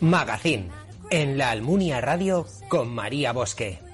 [0.00, 0.70] Magazine,
[1.10, 3.89] en la Almunia Radio con María Bosque.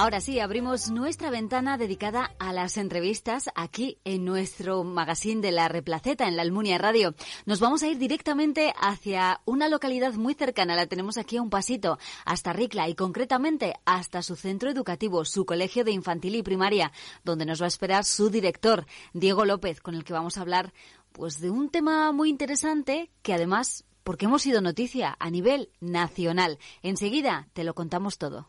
[0.00, 5.66] Ahora sí, abrimos nuestra ventana dedicada a las entrevistas aquí en nuestro magazine de la
[5.66, 7.16] Replaceta, en la Almunia Radio.
[7.46, 11.50] Nos vamos a ir directamente hacia una localidad muy cercana, la tenemos aquí a un
[11.50, 16.92] pasito, hasta Ricla y concretamente hasta su centro educativo, su colegio de infantil y primaria,
[17.24, 20.72] donde nos va a esperar su director, Diego López, con el que vamos a hablar
[21.10, 26.60] pues de un tema muy interesante que además porque hemos sido noticia a nivel nacional.
[26.82, 28.48] Enseguida te lo contamos todo.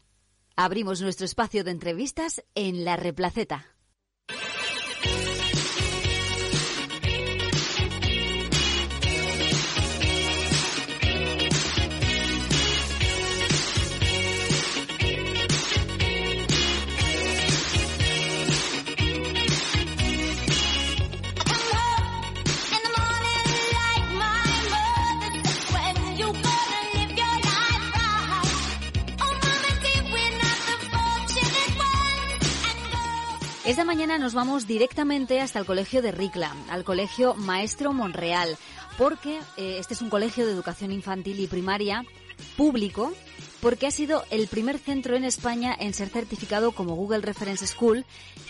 [0.61, 3.77] Abrimos nuestro espacio de entrevistas en La Replaceta.
[33.69, 38.57] Esta mañana nos vamos directamente hasta el colegio de Ricla, al colegio Maestro Monreal,
[38.97, 42.03] porque eh, este es un colegio de educación infantil y primaria
[42.57, 43.13] público,
[43.61, 48.05] porque ha sido el primer centro en España en ser certificado como Google Reference School,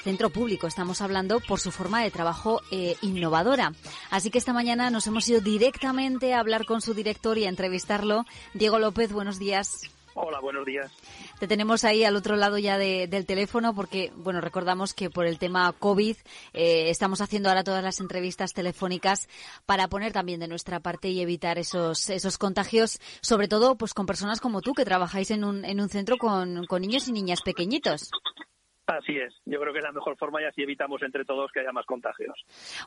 [0.06, 3.74] centro público, estamos hablando por su forma de trabajo eh, innovadora.
[4.12, 7.50] Así que esta mañana nos hemos ido directamente a hablar con su director y a
[7.50, 8.26] entrevistarlo.
[8.54, 9.82] Diego López, buenos días.
[10.22, 10.92] Hola, buenos días.
[11.40, 15.40] Te tenemos ahí al otro lado ya del teléfono porque, bueno, recordamos que por el
[15.40, 16.18] tema COVID
[16.52, 19.30] eh, estamos haciendo ahora todas las entrevistas telefónicas
[19.66, 24.06] para poner también de nuestra parte y evitar esos, esos contagios, sobre todo pues con
[24.06, 27.42] personas como tú que trabajáis en un, en un centro con, con niños y niñas
[27.42, 28.12] pequeñitos.
[28.86, 31.62] Así es, yo creo que es la mejor forma y así evitamos entre todos que
[31.62, 32.36] haya más contagios.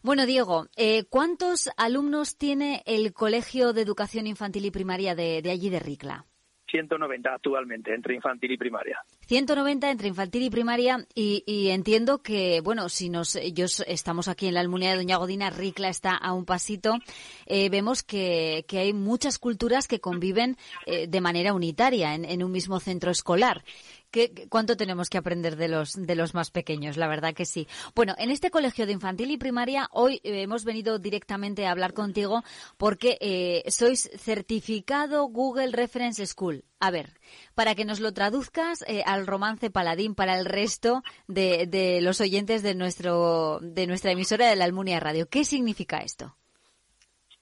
[0.03, 5.51] Bueno, Diego, eh, ¿cuántos alumnos tiene el Colegio de Educación Infantil y Primaria de, de
[5.51, 6.27] allí de Ricla?
[6.73, 8.99] 190 actualmente entre infantil y primaria.
[9.27, 14.55] 190 entre infantil y primaria y, entiendo que, bueno, si nos, ellos estamos aquí en
[14.55, 16.95] la Almunia de Doña Godina, Ricla está a un pasito,
[17.47, 20.57] eh, vemos que, que, hay muchas culturas que conviven
[20.87, 23.63] eh, de manera unitaria en un mismo centro escolar.
[24.13, 26.99] ¿Qué, ¿Cuánto tenemos que aprender de los, de los más pequeños?
[26.99, 27.67] La verdad que sí.
[27.95, 31.95] Bueno, en este colegio de infantil y primaria hoy eh, hemos venido directamente a hablar
[31.95, 32.43] contigo
[32.77, 36.63] porque eh, sois certificado Google Reference School.
[36.79, 37.07] A ver,
[37.55, 42.21] para que nos lo traduzcas eh, al romance paladín para el resto de, de, los
[42.21, 45.27] oyentes de, nuestro, de nuestra emisora de la Almunia Radio.
[45.31, 46.37] ¿Qué significa esto?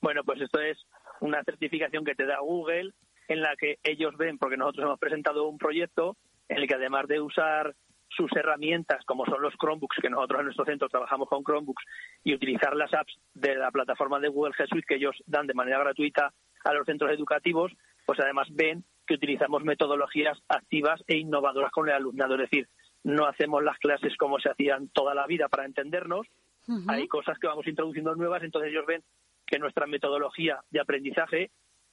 [0.01, 0.79] Bueno, pues esto es
[1.21, 2.93] una certificación que te da Google
[3.29, 6.17] en la que ellos ven, porque nosotros hemos presentado un proyecto
[6.51, 7.75] en el que además de usar
[8.09, 11.85] sus herramientas, como son los Chromebooks, que nosotros en nuestro centro trabajamos con Chromebooks,
[12.25, 15.55] y utilizar las apps de la plataforma de Google G Suite que ellos dan de
[15.55, 16.35] manera gratuita
[16.65, 17.73] a los centros educativos,
[18.05, 22.35] pues además ven que utilizamos metodologías activas e innovadoras con el alumnado.
[22.35, 22.69] Es decir,
[23.05, 26.27] no hacemos las clases como se hacían toda la vida para entendernos,
[26.87, 29.03] hay cosas que vamos introduciendo nuevas, entonces ellos ven
[29.47, 31.51] que nuestra metodología de aprendizaje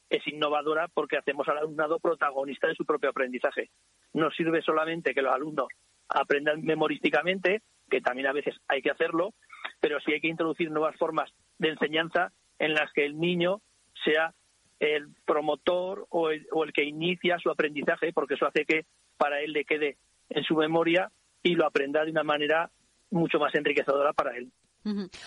[0.09, 3.69] es innovadora porque hacemos al alumnado protagonista de su propio aprendizaje.
[4.13, 5.68] No sirve solamente que los alumnos
[6.09, 9.33] aprendan memorísticamente, que también a veces hay que hacerlo,
[9.80, 13.62] pero sí hay que introducir nuevas formas de enseñanza en las que el niño
[14.06, 14.33] sea
[14.80, 18.86] el promotor o el, o el que inicia su aprendizaje, porque eso hace que
[19.18, 19.98] para él le quede
[20.30, 21.12] en su memoria
[21.44, 22.69] y lo aprenda de una manera
[23.10, 24.51] mucho más enriquecedora para él.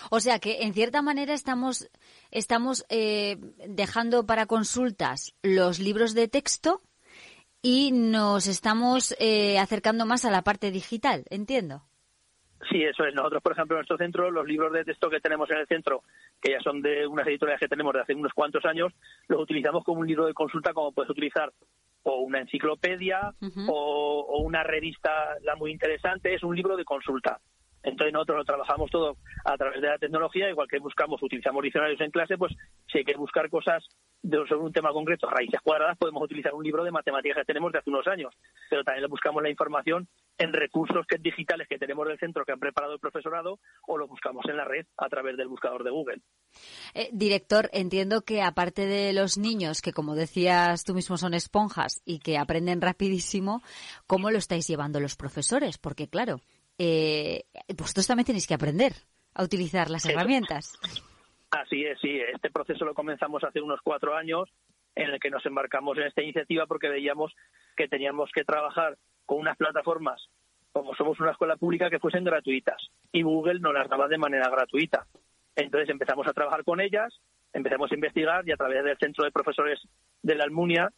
[0.09, 1.89] O sea que, en cierta manera, estamos,
[2.31, 3.37] estamos eh,
[3.67, 6.81] dejando para consultas los libros de texto
[7.61, 11.83] y nos estamos eh, acercando más a la parte digital, entiendo.
[12.69, 13.13] Sí, eso es.
[13.15, 16.03] Nosotros, por ejemplo, en nuestro centro, los libros de texto que tenemos en el centro,
[16.39, 18.93] que ya son de unas editoriales que tenemos de hace unos cuantos años,
[19.27, 21.51] los utilizamos como un libro de consulta, como puedes utilizar
[22.03, 23.33] o una enciclopedia
[23.67, 25.11] o, o, una revista
[25.43, 27.39] la muy interesante, es un libro de consulta.
[27.83, 31.99] Entonces nosotros lo trabajamos todo a través de la tecnología, igual que buscamos, utilizamos diccionarios
[32.01, 32.53] en clase, pues
[32.91, 33.83] si hay que buscar cosas
[34.23, 37.79] sobre un tema concreto, raíces cuadradas, podemos utilizar un libro de matemáticas que tenemos de
[37.79, 38.33] hace unos años,
[38.69, 40.07] pero también buscamos la información
[40.37, 44.07] en recursos que, digitales que tenemos del centro que han preparado el profesorado o lo
[44.07, 46.21] buscamos en la red a través del buscador de Google.
[46.93, 52.01] Eh, director, entiendo que aparte de los niños, que como decías tú mismo son esponjas
[52.05, 53.61] y que aprenden rapidísimo,
[54.07, 55.77] ¿cómo lo estáis llevando los profesores?
[55.77, 56.41] Porque claro,
[56.77, 57.43] eh,
[57.77, 58.93] vosotros también tenéis que aprender
[59.33, 60.77] a utilizar las herramientas.
[61.51, 62.19] Así es, sí.
[62.33, 64.49] Este proceso lo comenzamos hace unos cuatro años
[64.95, 67.33] en el que nos embarcamos en esta iniciativa porque veíamos
[67.75, 70.21] que teníamos que trabajar con unas plataformas,
[70.71, 72.81] como somos una escuela pública, que fuesen gratuitas.
[73.11, 75.05] Y Google nos las daba de manera gratuita.
[75.55, 77.13] Entonces empezamos a trabajar con ellas,
[77.53, 79.79] empezamos a investigar y a través del Centro de Profesores
[80.23, 80.89] de la Almunia,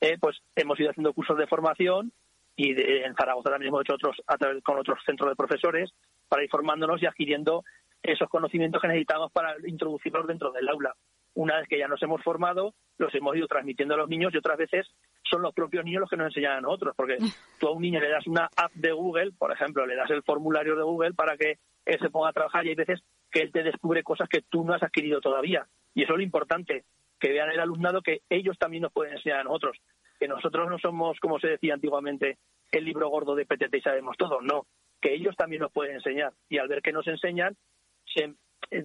[0.00, 2.12] eh, pues hemos ido haciendo cursos de formación
[2.60, 5.90] y en Zaragoza también hemos hecho otros a través, con otros centros de profesores
[6.28, 7.64] para ir formándonos y adquiriendo
[8.02, 10.94] esos conocimientos que necesitamos para introducirlos dentro del aula.
[11.34, 14.36] Una vez que ya nos hemos formado, los hemos ido transmitiendo a los niños y
[14.36, 14.86] otras veces
[15.22, 17.16] son los propios niños los que nos enseñan a nosotros, porque
[17.60, 20.22] tú a un niño le das una app de Google, por ejemplo, le das el
[20.22, 23.52] formulario de Google para que él se ponga a trabajar y hay veces que él
[23.52, 25.66] te descubre cosas que tú no has adquirido todavía.
[25.94, 26.84] Y eso es lo importante,
[27.18, 29.78] que vean el alumnado que ellos también nos pueden enseñar a nosotros
[30.20, 32.38] que nosotros no somos, como se decía antiguamente,
[32.70, 34.66] el libro gordo de PTT y sabemos todo, no,
[35.00, 37.56] que ellos también nos pueden enseñar y al ver que nos enseñan,
[38.04, 38.34] se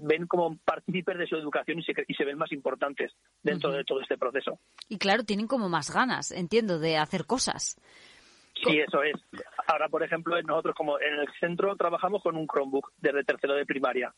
[0.01, 3.11] ven como partícipes de su educación y se, y se ven más importantes
[3.43, 4.59] dentro de todo este proceso.
[4.87, 7.75] Y claro, tienen como más ganas, entiendo, de hacer cosas.
[8.63, 9.15] Sí, eso es.
[9.67, 13.65] Ahora, por ejemplo, nosotros como en el centro trabajamos con un Chromebook desde tercero de
[13.65, 14.15] primaria.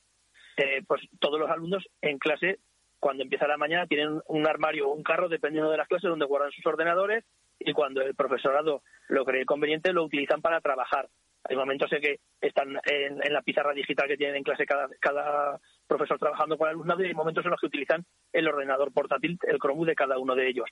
[0.55, 2.59] Eh, pues todos los alumnos en clase
[2.99, 6.25] cuando empieza la mañana tienen un armario o un carro, dependiendo de las clases, donde
[6.25, 7.23] guardan sus ordenadores
[7.59, 11.07] y cuando el profesorado lo cree conveniente, lo utilizan para trabajar.
[11.43, 15.59] Hay momentos en que están en, la pizarra digital que tienen en clase cada, cada
[15.87, 19.37] profesor trabajando con el alumnado y hay momentos en los que utilizan el ordenador portátil,
[19.43, 20.69] el Chromebook de cada uno de ellos.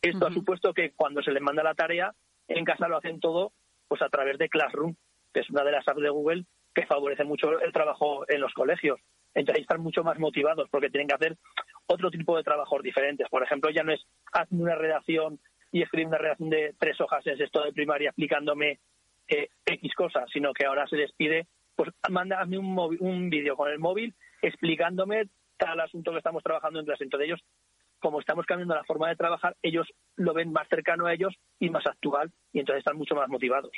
[0.00, 2.14] Esto ha supuesto que cuando se les manda la tarea,
[2.48, 3.52] en casa lo hacen todo
[3.88, 4.94] pues a través de Classroom,
[5.32, 6.44] que es una de las apps de Google
[6.74, 9.00] que favorece mucho el trabajo en los colegios.
[9.34, 11.36] Entonces están mucho más motivados porque tienen que hacer
[11.86, 13.28] otro tipo de trabajos diferentes.
[13.28, 15.40] Por ejemplo, ya no es hazme una redacción
[15.72, 18.78] y escribir una redacción de tres hojas en sexto de primaria explicándome
[19.28, 23.70] eh, X cosas, sino que ahora se les pide, pues mándame un, un vídeo con
[23.70, 27.04] el móvil explicándome tal asunto que estamos trabajando en clase.
[27.04, 27.40] Entonces ellos,
[27.98, 31.70] como estamos cambiando la forma de trabajar, ellos lo ven más cercano a ellos y
[31.70, 33.72] más actual y entonces están mucho más motivados.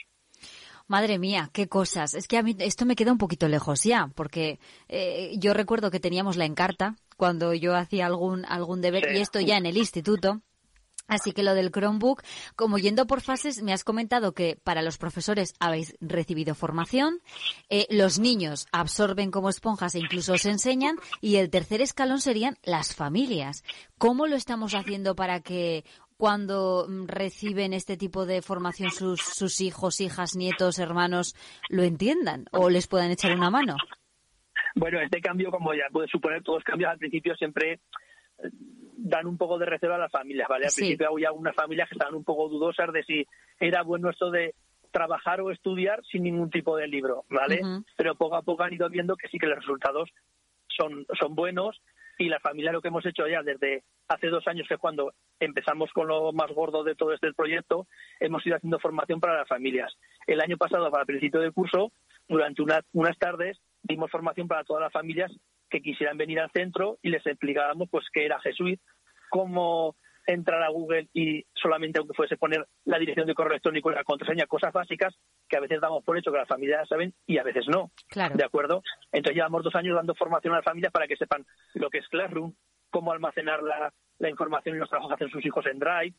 [0.88, 2.14] Madre mía, qué cosas.
[2.14, 5.90] Es que a mí esto me queda un poquito lejos ya, porque eh, yo recuerdo
[5.90, 9.76] que teníamos la encarta cuando yo hacía algún, algún deber, y esto ya en el
[9.76, 10.42] instituto.
[11.08, 12.22] Así que lo del Chromebook,
[12.56, 17.20] como yendo por fases, me has comentado que para los profesores habéis recibido formación,
[17.68, 22.58] eh, los niños absorben como esponjas e incluso os enseñan, y el tercer escalón serían
[22.64, 23.62] las familias.
[23.98, 25.84] ¿Cómo lo estamos haciendo para que
[26.16, 31.34] cuando mm, reciben este tipo de formación sus, sus hijos, hijas, nietos, hermanos,
[31.68, 33.76] lo entiendan o les puedan echar una mano?
[34.74, 38.50] Bueno, este cambio, como ya puede suponer, todos los cambios al principio siempre eh,
[38.96, 40.66] dan un poco de recelo a las familias, ¿vale?
[40.66, 43.26] Al principio había algunas familias que estaban un poco dudosas de si
[43.58, 44.54] era bueno esto de
[44.90, 47.60] trabajar o estudiar sin ningún tipo de libro, ¿vale?
[47.96, 50.10] Pero poco a poco han ido viendo que sí que los resultados
[50.68, 51.80] son, son buenos
[52.18, 55.90] y la familia lo que hemos hecho ya desde hace dos años, que cuando empezamos
[55.92, 57.86] con lo más gordo de todo este proyecto,
[58.20, 59.92] hemos ido haciendo formación para las familias.
[60.26, 61.92] El año pasado, para el principio del curso,
[62.28, 65.32] durante unas tardes, dimos formación para todas las familias
[65.70, 68.80] que quisieran venir al centro y les explicábamos pues qué era Jesuit,
[69.30, 69.96] cómo
[70.26, 74.04] entrar a Google y solamente aunque fuese poner la dirección de correo electrónico y la
[74.04, 75.14] contraseña, cosas básicas
[75.48, 77.90] que a veces damos por hecho que las familias saben y a veces no.
[78.34, 78.82] ¿De acuerdo?
[79.12, 82.08] Entonces llevamos dos años dando formación a las familias para que sepan lo que es
[82.08, 82.54] Classroom,
[82.90, 83.92] cómo almacenar la,
[84.28, 86.14] información y los trabajos que hacen sus hijos en Drive,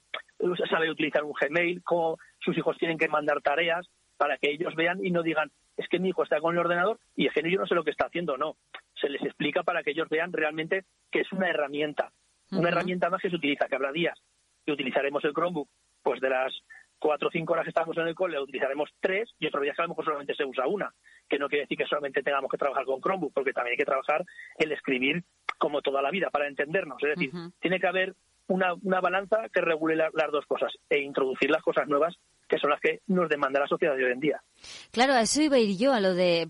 [0.70, 3.88] sabe utilizar un Gmail, cómo sus hijos tienen que mandar tareas
[4.18, 7.00] para que ellos vean y no digan, es que mi hijo está con el ordenador
[7.16, 8.38] y es que yo no sé lo que está haciendo.
[8.38, 8.56] No,
[9.00, 12.12] se les explica para que ellos vean realmente que es una herramienta
[12.52, 14.18] una herramienta más que se utiliza, que habrá días
[14.66, 15.70] que utilizaremos el Chromebook,
[16.04, 16.54] pues de las
[17.00, 19.82] cuatro o cinco horas que estamos en el cole utilizaremos tres y otros días que
[19.82, 20.94] a lo mejor solamente se usa una,
[21.30, 23.86] que no quiere decir que solamente tengamos que trabajar con Chromebook, porque también hay que
[23.86, 24.26] trabajar
[24.58, 25.24] el escribir
[25.58, 27.02] como toda la vida para entendernos.
[27.04, 28.16] Es decir, tiene que haber
[28.48, 32.70] una, una balanza que regule las dos cosas e introducir las cosas nuevas que son
[32.70, 34.42] las que nos demanda la sociedad de hoy en día.
[34.92, 36.50] Claro, a eso iba a ir yo, a lo de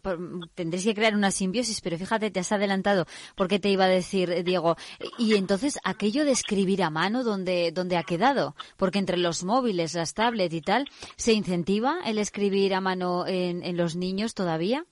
[0.56, 4.44] tendréis que crear una simbiosis, pero fíjate, te has adelantado, porque te iba a decir,
[4.44, 4.75] Diego,
[5.18, 8.56] y entonces aquello de escribir a mano, ¿dónde, dónde ha quedado?
[8.77, 10.86] Porque entre los móviles, las tablets y tal,
[11.16, 14.86] ¿se incentiva el escribir a mano en, en los niños todavía?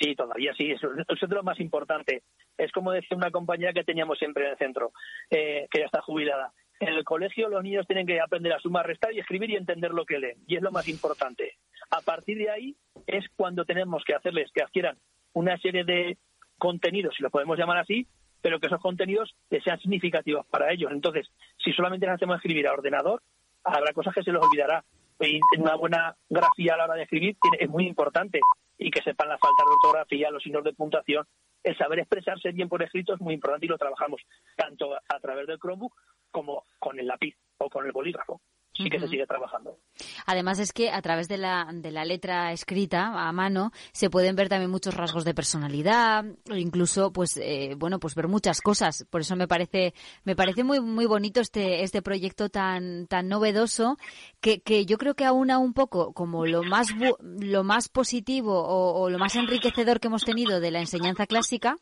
[0.00, 2.22] Sí, todavía sí, eso, es lo más importante.
[2.58, 4.92] Es como decía una compañera que teníamos siempre en el centro,
[5.30, 8.86] eh, que ya está jubilada en el colegio los niños tienen que aprender a sumar,
[8.86, 10.38] restar y escribir y entender lo que leen.
[10.46, 11.52] Y es lo más importante.
[11.90, 12.76] A partir de ahí
[13.06, 14.98] es cuando tenemos que hacerles que adquieran
[15.32, 16.18] una serie de
[16.58, 18.06] contenidos, si lo podemos llamar así,
[18.40, 20.92] pero que esos contenidos sean significativos para ellos.
[20.92, 21.26] Entonces,
[21.56, 23.22] si solamente les hacemos escribir a ordenador,
[23.64, 24.84] habrá cosas que se les olvidará.
[25.20, 28.40] Y una buena grafía a la hora de escribir es muy importante
[28.76, 31.24] y que sepan las faltas de ortografía, los signos de puntuación.
[31.64, 34.20] El saber expresarse bien por escrito es muy importante y lo trabajamos
[34.54, 35.96] tanto a través del Chromebook
[36.30, 38.40] como con el lápiz o con el bolígrafo
[38.76, 39.78] sí que se sigue trabajando.
[40.26, 44.34] Además es que a través de la, de la letra escrita a mano se pueden
[44.34, 49.06] ver también muchos rasgos de personalidad, incluso pues eh, bueno pues ver muchas cosas.
[49.08, 53.96] Por eso me parece me parece muy muy bonito este este proyecto tan tan novedoso
[54.40, 56.88] que, que yo creo que aúna un poco como lo más
[57.20, 61.78] lo más positivo o, o lo más enriquecedor que hemos tenido de la enseñanza clásica,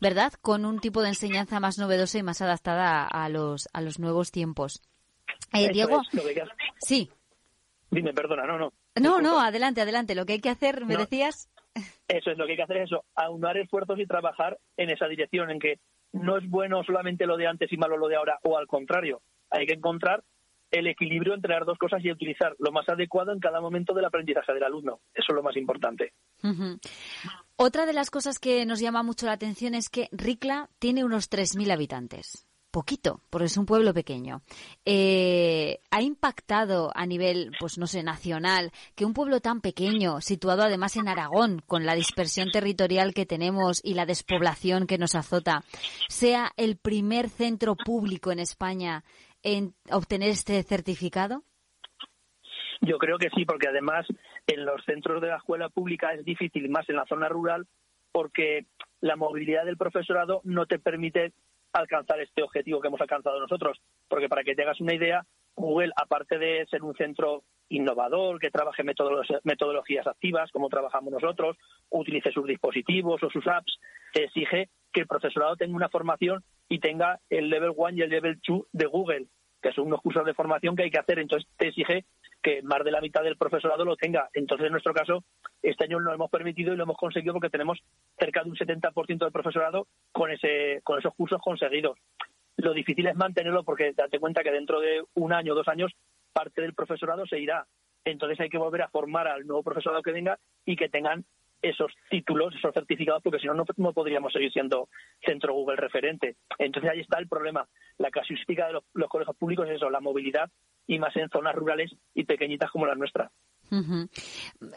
[0.00, 0.32] ¿verdad?
[0.42, 4.30] Con un tipo de enseñanza más novedosa y más adaptada a los a los nuevos
[4.30, 4.82] tiempos.
[5.52, 6.02] Eh, Diego,
[6.78, 7.10] sí.
[7.90, 8.72] Dime, perdona, no, no.
[9.00, 10.14] No, no, adelante, adelante.
[10.14, 11.48] Lo que hay que hacer, ¿me decías?
[12.08, 15.06] Eso es, lo que hay que hacer es eso, aunar esfuerzos y trabajar en esa
[15.06, 15.78] dirección, en que
[16.12, 19.22] no es bueno solamente lo de antes y malo lo de ahora, o al contrario,
[19.50, 20.22] hay que encontrar
[20.70, 24.04] el equilibrio entre las dos cosas y utilizar lo más adecuado en cada momento del
[24.04, 25.00] aprendizaje del alumno.
[25.14, 26.12] Eso es lo más importante.
[27.56, 31.30] Otra de las cosas que nos llama mucho la atención es que Ricla tiene unos
[31.30, 34.42] 3.000 habitantes poquito, porque es un pueblo pequeño.
[34.84, 40.64] Eh, ¿Ha impactado a nivel, pues no sé, nacional, que un pueblo tan pequeño, situado
[40.64, 45.62] además en Aragón, con la dispersión territorial que tenemos y la despoblación que nos azota,
[46.08, 49.04] sea el primer centro público en España
[49.44, 51.44] en obtener este certificado?
[52.80, 54.04] Yo creo que sí, porque además
[54.48, 57.68] en los centros de la escuela pública es difícil, más en la zona rural,
[58.10, 58.66] porque
[59.00, 61.32] la movilidad del profesorado no te permite
[61.74, 63.80] alcanzar este objetivo que hemos alcanzado nosotros.
[64.08, 65.24] Porque para que te hagas una idea,
[65.56, 71.56] Google, aparte de ser un centro innovador, que trabaje metodologías activas, como trabajamos nosotros,
[71.90, 73.78] utilice sus dispositivos o sus apps,
[74.12, 78.10] te exige que el profesorado tenga una formación y tenga el level 1 y el
[78.10, 79.26] level 2 de Google,
[79.60, 81.18] que son unos cursos de formación que hay que hacer.
[81.18, 82.04] Entonces te exige
[82.44, 84.28] que más de la mitad del profesorado lo tenga.
[84.34, 85.24] Entonces, en nuestro caso,
[85.62, 87.82] este año lo hemos permitido y lo hemos conseguido porque tenemos
[88.18, 91.98] cerca de un 70% del profesorado con, ese, con esos cursos conseguidos.
[92.58, 95.92] Lo difícil es mantenerlo porque date cuenta que dentro de un año o dos años
[96.34, 97.66] parte del profesorado se irá.
[98.04, 101.24] Entonces hay que volver a formar al nuevo profesorado que venga y que tengan
[101.62, 104.90] esos títulos, esos certificados, porque si no, no podríamos seguir siendo
[105.24, 106.36] centro Google referente.
[106.58, 107.66] Entonces ahí está el problema.
[107.96, 110.50] La casuística de los, los colegios públicos es eso, la movilidad
[110.86, 113.30] y más en zonas rurales y pequeñitas como la nuestra.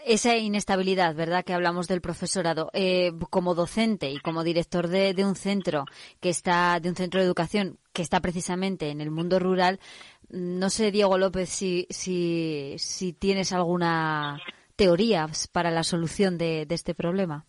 [0.06, 1.44] Esa inestabilidad, ¿verdad?
[1.44, 2.70] Que hablamos del profesorado.
[2.74, 5.86] Eh, como docente y como director de, un centro
[6.20, 9.80] que está, de un centro de educación que está precisamente en el mundo rural,
[10.30, 14.40] no sé, Diego López, si, si, si tienes alguna
[14.76, 17.46] teoría para la solución de, de este problema.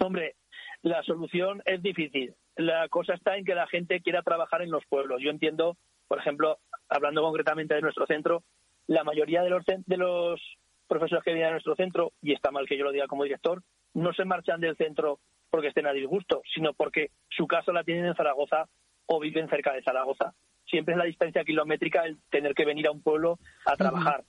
[0.00, 0.36] Hombre,
[0.82, 2.34] la solución es difícil.
[2.56, 5.20] La cosa está en que la gente quiera trabajar en los pueblos.
[5.22, 5.76] Yo entiendo,
[6.08, 6.58] por ejemplo,
[6.92, 8.42] hablando concretamente de nuestro centro,
[8.86, 10.40] la mayoría de los, de los
[10.86, 13.62] profesores que vienen a nuestro centro, y está mal que yo lo diga como director,
[13.94, 15.18] no se marchan del centro
[15.50, 18.68] porque estén a disgusto, sino porque su casa la tienen en Zaragoza
[19.06, 20.34] o viven cerca de Zaragoza.
[20.66, 24.24] Siempre es la distancia kilométrica el tener que venir a un pueblo a trabajar.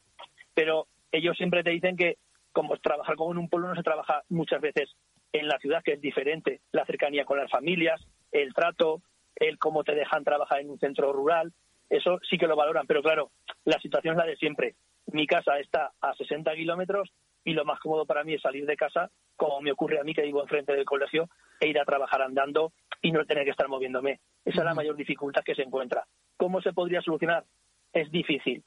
[0.53, 2.17] Pero ellos siempre te dicen que
[2.51, 4.95] como trabajar como en un pueblo no se trabaja muchas veces
[5.31, 6.59] en la ciudad, que es diferente.
[6.71, 8.01] La cercanía con las familias,
[8.31, 9.01] el trato,
[9.35, 11.53] el cómo te dejan trabajar en un centro rural
[11.97, 13.31] eso sí que lo valoran, pero claro,
[13.65, 14.75] la situación es la de siempre.
[15.07, 17.11] Mi casa está a 60 kilómetros
[17.43, 20.13] y lo más cómodo para mí es salir de casa, como me ocurre a mí
[20.13, 23.67] que vivo enfrente del colegio, e ir a trabajar andando y no tener que estar
[23.67, 24.21] moviéndome.
[24.43, 26.05] Esa es la mayor dificultad que se encuentra.
[26.35, 27.43] ¿Cómo se podría solucionar?
[27.91, 28.63] Es difícil.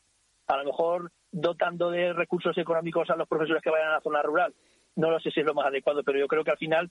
[0.47, 4.23] A lo mejor dotando de recursos económicos a los profesores que vayan a la zona
[4.23, 4.55] rural.
[4.95, 6.91] No lo sé si es lo más adecuado, pero yo creo que al final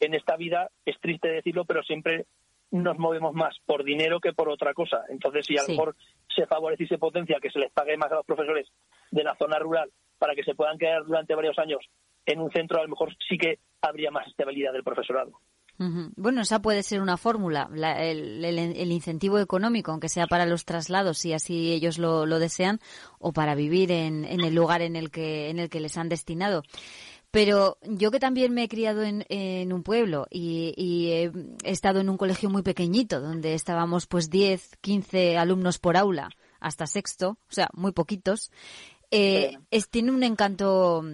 [0.00, 2.26] en esta vida es triste decirlo, pero siempre
[2.70, 5.02] nos movemos más por dinero que por otra cosa.
[5.08, 5.96] Entonces, si a lo mejor
[6.34, 8.68] se favorece y se potencia que se les pague más a los profesores
[9.10, 11.80] de la zona rural para que se puedan quedar durante varios años
[12.24, 15.40] en un centro, a lo mejor sí que habría más estabilidad del profesorado.
[15.78, 17.68] Bueno, esa puede ser una fórmula,
[18.00, 22.80] el, incentivo económico, aunque sea para los traslados, si así ellos lo, desean,
[23.18, 26.62] o para vivir en, el lugar en el que en el que les han destinado.
[27.36, 31.30] Pero yo que también me he criado en, un pueblo y, he
[31.70, 36.86] estado en un colegio muy pequeñito, donde estábamos pues 10, 15 alumnos por aula, hasta
[36.86, 38.50] sexto, o sea, muy poquitos,
[39.10, 41.04] eh, es, tiene un encanto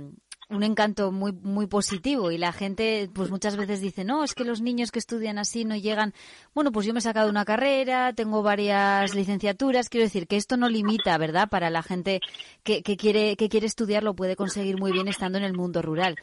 [0.53, 4.45] un encanto muy muy positivo y la gente pues muchas veces dice no es que
[4.45, 6.13] los niños que estudian así no llegan
[6.55, 9.89] bueno pues yo me he sacado una carrera tengo varias licenciaturas.
[9.89, 12.21] Quiero decir que esto no limita verdad para la gente
[12.63, 15.83] que, que quiere que quiere estudiar lo puede conseguir muy bien estando en el mundo
[15.83, 16.17] rural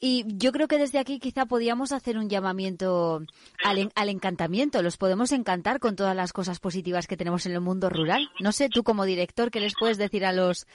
[0.00, 3.20] y yo creo que desde aquí quizá podíamos hacer un llamamiento
[3.64, 4.80] al, al, encantamiento.
[4.82, 8.28] Los podemos encantar con todas las cosas positivas que tenemos en el mundo rural.
[8.40, 10.66] No sé, tú como director, ¿qué les puedes decir a los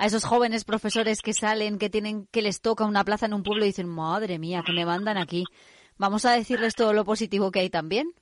[0.00, 3.44] a esos jóvenes profesores que salen, que tienen que les toca una plaza en un
[3.44, 5.44] pueblo y dicen, madre mía, que me mandan aquí?
[5.96, 8.12] Vamos a decirles todo lo positivo que hay también.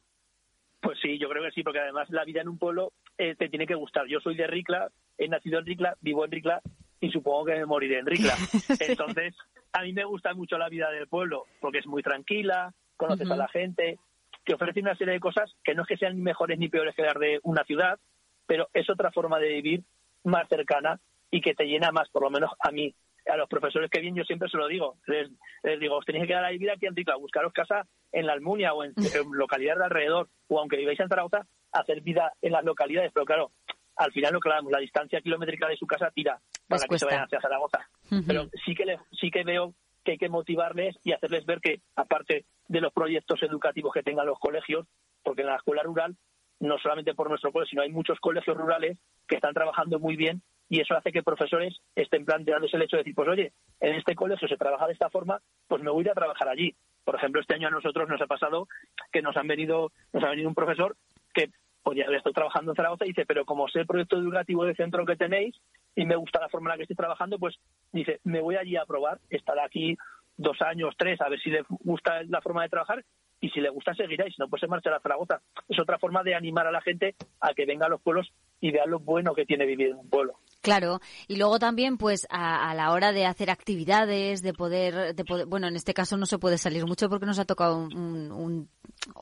[0.82, 3.48] Pues sí, yo creo que sí, porque además la vida en un pueblo eh, te
[3.48, 4.06] tiene que gustar.
[4.08, 6.60] Yo soy de Ricla, he nacido en Ricla, vivo en Ricla
[7.00, 8.34] y supongo que me moriré en Ricla.
[8.80, 9.34] Entonces,
[9.72, 13.36] a mí me gusta mucho la vida del pueblo porque es muy tranquila, conoces a
[13.36, 13.98] la gente,
[14.44, 16.94] te ofrece una serie de cosas que no es que sean ni mejores ni peores
[16.94, 17.98] que las de una ciudad,
[18.46, 19.84] pero es otra forma de vivir
[20.24, 21.00] más cercana
[21.30, 22.94] y que te llena más, por lo menos a mí.
[23.26, 25.30] A los profesores que vienen yo siempre se lo digo, les,
[25.78, 28.72] digo, os tenéis que quedar a vivir aquí en Ricla, buscaros casa en la Almunia
[28.72, 28.94] o en,
[29.32, 33.52] localidades de alrededor, o aunque viváis en Zaragoza, hacer vida en las localidades, pero claro,
[34.00, 37.04] al final lo que hablamos, la distancia kilométrica de su casa tira para que se
[37.04, 37.86] vayan hacia Zaragoza.
[38.26, 42.46] Pero sí que, sí que veo que hay que motivarles y hacerles ver que, aparte
[42.66, 44.86] de los proyectos educativos que tengan los colegios,
[45.22, 46.16] porque en la escuela rural,
[46.60, 48.96] no solamente por nuestro colegio, sino hay muchos colegios rurales
[49.28, 50.40] que están trabajando muy bien
[50.70, 54.14] y eso hace que profesores estén planteándose el hecho de decir, pues oye, en este
[54.14, 56.74] colegio se trabaja de esta forma, pues me voy a trabajar allí.
[57.04, 58.66] Por ejemplo, este año a nosotros nos ha pasado
[59.12, 60.96] que nos han venido, nos ha venido un profesor
[61.34, 61.50] que
[61.82, 65.06] podía haber estado trabajando en Zaragoza dice, pero como sé el proyecto educativo de centro
[65.06, 65.56] que tenéis
[65.94, 67.56] y me gusta la forma en la que estoy trabajando, pues
[67.92, 69.96] dice, me voy allí a probar, estar aquí
[70.36, 73.04] dos años, tres, a ver si le gusta la forma de trabajar
[73.40, 75.40] y si le gusta seguirá y si no, pues se marchará a Zaragoza.
[75.68, 78.70] Es otra forma de animar a la gente a que venga a los pueblos y
[78.70, 80.34] vea lo bueno que tiene vivir en un pueblo.
[80.60, 85.46] Claro, y luego también, pues, a, la hora de hacer actividades, de poder, de poder,
[85.46, 88.68] bueno, en este caso no se puede salir mucho porque nos ha tocado un,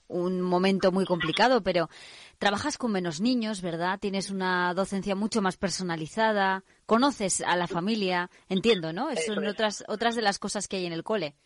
[0.08, 1.88] un, momento muy complicado, pero
[2.38, 4.00] trabajas con menos niños, ¿verdad?
[4.00, 9.08] Tienes una docencia mucho más personalizada, conoces a la familia, entiendo, ¿no?
[9.10, 11.36] Eso son otras, otras de las cosas que hay en el cole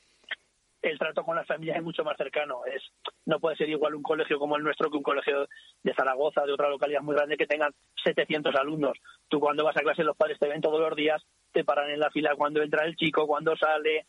[0.82, 2.64] el trato con las familias es mucho más cercano.
[2.66, 2.82] Es,
[3.24, 5.48] no puede ser igual un colegio como el nuestro que un colegio
[5.82, 8.98] de Zaragoza, de otra localidad muy grande, que tengan 700 alumnos.
[9.28, 12.00] Tú cuando vas a clase los padres te ven todos los días, te paran en
[12.00, 14.06] la fila cuando entra el chico, cuando sale.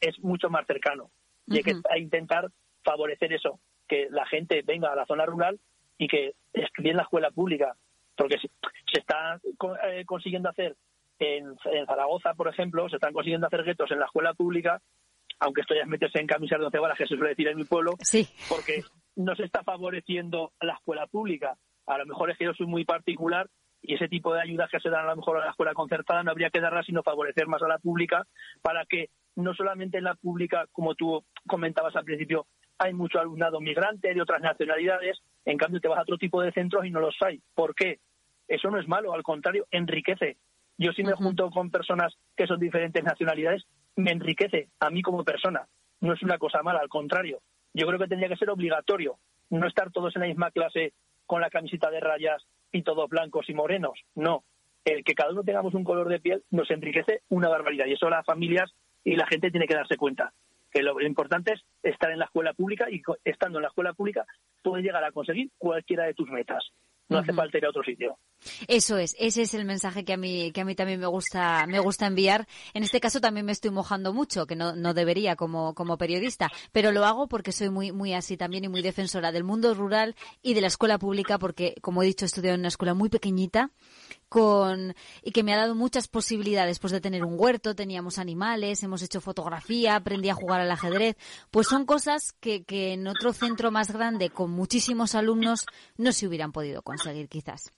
[0.00, 1.10] es mucho más cercano.
[1.46, 2.48] Y hay que intentar
[2.82, 5.60] favorecer eso, que la gente venga a la zona rural
[5.98, 7.76] y que estudie en la escuela pública.
[8.16, 8.48] Porque se,
[8.98, 9.40] está
[9.88, 10.76] eh, consiguiendo hacer
[11.18, 14.80] en, en Zaragoza, por ejemplo, se están consiguiendo hacer guetos en la escuela pública
[15.40, 17.56] aunque esto ya es meterse en camisas de once varas, que se suele decir en
[17.56, 17.94] mi pueblo,
[18.48, 18.82] porque
[19.16, 21.56] no se está favoreciendo a la escuela pública.
[21.86, 23.48] A lo mejor es que yo soy muy particular
[23.82, 26.22] y ese tipo de ayudas que se dan a lo mejor a la escuela concertada
[26.22, 28.26] no habría que darlas, sino favorecer más a la pública
[28.62, 32.46] para que no solamente en la pública, como tú comentabas al principio,
[32.78, 36.52] hay mucho alumnado migrante de otras nacionalidades, en cambio te vas a otro tipo de
[36.52, 37.40] centros y no los hay.
[37.54, 38.00] ¿Por qué?
[38.48, 40.38] Eso no es malo, al contrario, enriquece.
[40.76, 43.64] Yo sí me junto con personas que son diferentes nacionalidades,
[43.96, 45.66] me enriquece a mí como persona.
[46.00, 47.40] No es una cosa mala, al contrario.
[47.72, 49.18] Yo creo que tendría que ser obligatorio
[49.50, 50.92] no estar todos en la misma clase
[51.26, 54.00] con la camiseta de rayas y todos blancos y morenos.
[54.14, 54.44] No.
[54.84, 57.86] El que cada uno tengamos un color de piel nos enriquece una barbaridad.
[57.86, 58.72] Y eso las familias
[59.04, 60.32] y la gente tiene que darse cuenta.
[60.70, 64.26] Que lo importante es estar en la escuela pública y estando en la escuela pública
[64.62, 66.64] puedes llegar a conseguir cualquiera de tus metas.
[67.08, 68.18] No hace falta ir a otro sitio.
[68.68, 71.66] Eso es, ese es el mensaje que a mí que a mí también me gusta
[71.66, 72.46] me gusta enviar.
[72.72, 76.50] En este caso también me estoy mojando mucho, que no, no debería como como periodista,
[76.72, 80.14] pero lo hago porque soy muy muy así también y muy defensora del mundo rural
[80.42, 83.08] y de la escuela pública porque como he dicho he estudiado en una escuela muy
[83.08, 83.70] pequeñita
[84.34, 88.82] con y que me ha dado muchas posibilidades pues de tener un huerto, teníamos animales,
[88.82, 91.16] hemos hecho fotografía, aprendí a jugar al ajedrez,
[91.52, 95.66] pues son cosas que, que en otro centro más grande con muchísimos alumnos
[95.98, 97.70] no se hubieran podido conseguir quizás.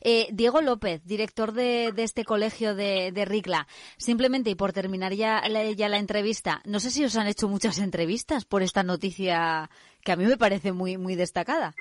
[0.00, 3.66] Eh, Diego López, director de, este colegio de, Ricla,
[3.96, 5.42] simplemente y por terminar ya
[5.76, 9.70] ya la entrevista, no sé si os han hecho muchas entrevistas por esta noticia
[10.02, 11.74] que a mí me parece muy, muy destacada.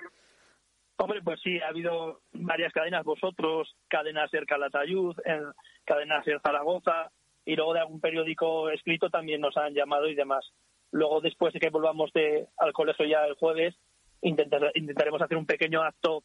[1.00, 5.44] Hombre, pues sí, ha habido varias cadenas, vosotros, cadena Ser Calatayud, en
[5.86, 7.12] cadena Ser Zaragoza,
[7.46, 10.52] y luego de algún periódico escrito también nos han llamado y demás.
[10.92, 13.76] luego después de que volvamos de, al colegio ya el jueves,
[14.22, 16.24] intentaremos hacer un pequeño acto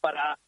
[0.00, 0.38] para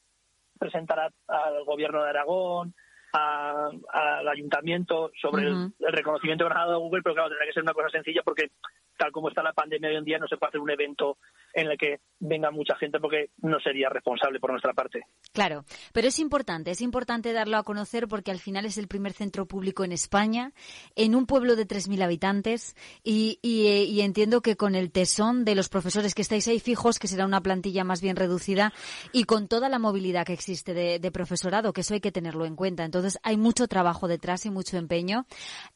[0.58, 2.74] presentar al gobierno de Aragón,
[3.12, 7.88] al ayuntamiento sobre el, reconocimiento ganado de Google, pero claro, tendrá que ser una cosa
[7.90, 8.50] sencilla porque
[8.96, 11.18] tal como está la pandemia hoy en día no se puede hacer un evento
[11.54, 15.06] en el que venga mucha gente porque no sería responsable por nuestra parte.
[15.32, 19.12] Claro, pero es importante, es importante darlo a conocer porque al final es el primer
[19.12, 20.52] centro público en España,
[20.96, 25.68] en un pueblo de 3.000 habitantes y, y, entiendo que con el tesón de los
[25.68, 28.72] profesores que estáis ahí fijos, que será una plantilla más bien reducida
[29.12, 32.54] y con toda la movilidad que existe de, profesorado, que eso hay que tenerlo en
[32.54, 32.84] cuenta.
[32.84, 35.26] Entonces hay mucho trabajo detrás y mucho empeño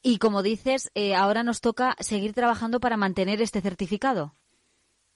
[0.03, 4.35] y como dices, eh, ahora nos toca seguir trabajando para mantener este certificado.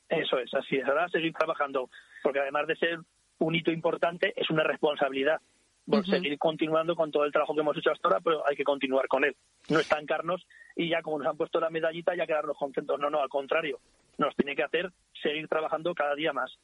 [0.08, 0.86] Eso es, así es.
[0.86, 1.90] Ahora seguir trabajando,
[2.22, 2.98] porque además de ser
[3.38, 5.40] un hito importante, es una responsabilidad.
[5.86, 8.64] Por seguir continuando con todo el trabajo que hemos hecho hasta ahora, pero hay que
[8.64, 9.34] continuar con él.
[9.70, 13.00] No estancarnos y ya como nos han puesto la medallita, ya quedarnos contentos.
[13.00, 13.80] No, no, al contrario.
[14.18, 14.92] Nos tiene que hacer
[15.22, 16.58] seguir trabajando cada día más.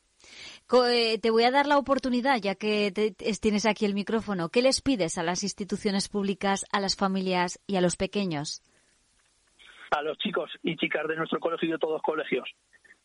[0.90, 2.92] Eh, te voy a dar la oportunidad, ya que
[3.40, 4.50] tienes aquí el micrófono.
[4.50, 8.62] ¿Qué les pides a las instituciones públicas, a las familias y a los pequeños?
[9.90, 12.46] A los chicos y chicas de nuestro colegio y de todos los colegios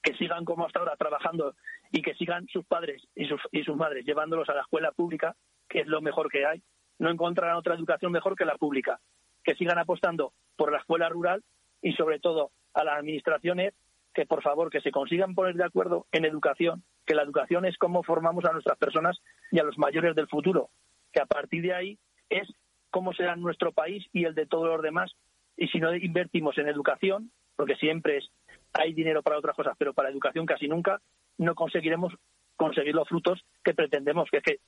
[0.02, 1.56] que sigan como hasta ahora trabajando
[1.92, 5.36] y que sigan sus padres y sus, y sus madres llevándolos a la escuela pública,
[5.68, 6.62] que es lo mejor que hay.
[6.98, 9.00] No encontrarán otra educación mejor que la pública.
[9.44, 11.44] Que sigan apostando por la escuela rural
[11.82, 13.74] y sobre todo a las administraciones
[14.14, 17.78] que por favor que se consigan poner de acuerdo en educación, que la educación es
[17.78, 19.18] cómo formamos a nuestras personas
[19.52, 20.70] y a los mayores del futuro,
[21.14, 22.48] que a partir de ahí es
[22.92, 25.12] cómo será nuestro país y el de todos los demás.
[25.58, 28.30] Y si no invertimos en educación, porque siempre es
[28.74, 31.02] hay dinero para otras cosas, pero para educación casi nunca
[31.38, 32.14] no conseguiremos
[32.56, 34.60] conseguir los frutos que pretendemos, que es que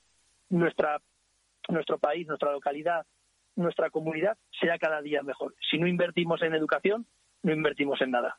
[0.49, 1.01] nuestra,
[1.69, 3.05] nuestro país, nuestra localidad,
[3.55, 5.55] nuestra comunidad sea cada día mejor.
[5.69, 7.05] Si no invertimos en educación,
[7.43, 8.37] no invertimos en nada.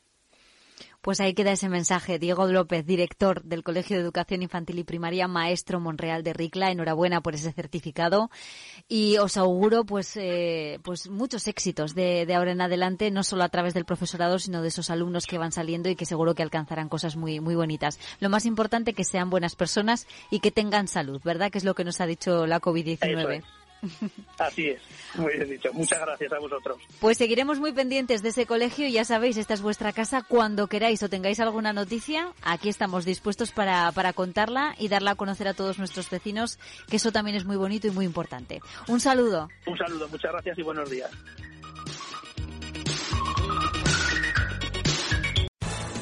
[1.03, 2.17] Pues ahí queda ese mensaje.
[2.17, 6.71] Diego López, director del Colegio de Educación Infantil y Primaria, maestro Monreal de Ricla.
[6.71, 8.31] Enhorabuena por ese certificado
[8.87, 13.43] y os auguro pues, eh, pues muchos éxitos de, de, ahora en adelante, no solo
[13.43, 16.43] a través del profesorado, sino de esos alumnos que van saliendo y que seguro que
[16.43, 17.99] alcanzarán cosas muy, muy bonitas.
[18.21, 21.51] Lo más importante que sean buenas personas y que tengan salud, ¿verdad?
[21.51, 23.43] Que es lo que nos ha dicho la COVID-19.
[24.37, 24.81] Así es,
[25.15, 25.71] muy bien dicho.
[25.73, 26.77] Muchas gracias a vosotros.
[26.99, 30.23] Pues seguiremos muy pendientes de ese colegio y ya sabéis, esta es vuestra casa.
[30.27, 35.15] Cuando queráis o tengáis alguna noticia, aquí estamos dispuestos para, para contarla y darla a
[35.15, 38.61] conocer a todos nuestros vecinos, que eso también es muy bonito y muy importante.
[38.87, 39.49] Un saludo.
[39.65, 41.11] Un saludo, muchas gracias y buenos días.